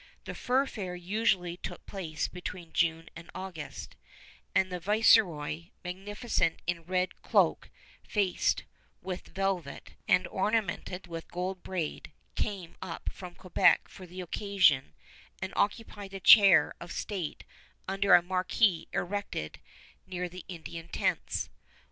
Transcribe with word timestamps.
The 0.25 0.33
Fur 0.33 0.65
Fair 0.65 0.95
usually 0.95 1.57
took 1.57 1.85
place 1.85 2.27
between 2.27 2.73
June 2.73 3.07
and 3.15 3.29
August; 3.35 3.95
and 4.55 4.71
the 4.71 4.79
Viceroy, 4.79 5.67
magnificent 5.83 6.59
in 6.65 6.85
red 6.85 7.21
cloak 7.21 7.69
faced 8.01 8.63
with 9.03 9.27
velvet 9.27 9.93
and 10.07 10.27
ornamented 10.29 11.05
with 11.05 11.27
gold 11.27 11.61
braid, 11.61 12.13
came 12.33 12.75
up 12.81 13.11
from 13.13 13.35
Quebec 13.35 13.89
for 13.89 14.07
the 14.07 14.21
occasion 14.21 14.95
and 15.39 15.53
occupied 15.55 16.15
a 16.15 16.19
chair 16.19 16.73
of 16.81 16.91
state 16.91 17.43
under 17.87 18.15
a 18.15 18.23
marquee 18.23 18.87
erected 18.93 19.59
near 20.07 20.27
the 20.27 20.45
Indian 20.47 20.87
tents. 20.87 21.51